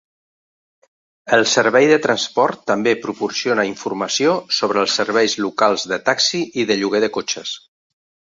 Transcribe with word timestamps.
El 1.35 1.43
Servei 1.51 1.89
de 1.89 1.97
Transport 2.05 2.63
també 2.71 2.93
proporciona 3.03 3.65
informació 3.71 4.33
sobre 4.61 4.83
els 4.85 4.97
serveis 5.01 5.37
locals 5.45 5.87
de 5.93 6.03
taxi 6.11 6.43
i 6.63 6.67
de 6.71 6.79
lloguer 6.81 7.03
de 7.05 7.11
cotxes. 7.19 7.53